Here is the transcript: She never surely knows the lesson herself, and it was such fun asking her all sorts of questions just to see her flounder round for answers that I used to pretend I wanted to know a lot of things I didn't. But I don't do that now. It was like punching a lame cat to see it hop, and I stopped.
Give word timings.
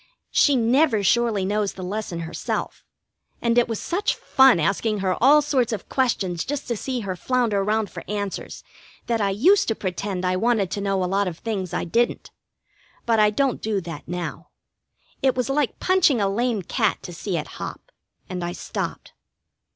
She 0.31 0.55
never 0.55 1.03
surely 1.03 1.45
knows 1.45 1.73
the 1.73 1.83
lesson 1.83 2.21
herself, 2.21 2.83
and 3.39 3.55
it 3.55 3.67
was 3.67 3.79
such 3.79 4.15
fun 4.15 4.59
asking 4.59 4.97
her 5.01 5.15
all 5.23 5.43
sorts 5.43 5.71
of 5.71 5.89
questions 5.89 6.43
just 6.43 6.67
to 6.69 6.75
see 6.75 7.01
her 7.01 7.15
flounder 7.15 7.63
round 7.63 7.91
for 7.91 8.03
answers 8.07 8.63
that 9.05 9.21
I 9.21 9.29
used 9.29 9.67
to 9.67 9.75
pretend 9.75 10.25
I 10.25 10.37
wanted 10.37 10.71
to 10.71 10.81
know 10.81 11.03
a 11.03 11.05
lot 11.05 11.27
of 11.27 11.37
things 11.37 11.71
I 11.71 11.83
didn't. 11.83 12.31
But 13.05 13.19
I 13.19 13.29
don't 13.29 13.61
do 13.61 13.79
that 13.81 14.07
now. 14.07 14.49
It 15.21 15.35
was 15.37 15.51
like 15.51 15.77
punching 15.77 16.19
a 16.19 16.27
lame 16.27 16.63
cat 16.63 17.03
to 17.03 17.13
see 17.13 17.37
it 17.37 17.45
hop, 17.61 17.91
and 18.27 18.43
I 18.43 18.53
stopped. 18.53 19.13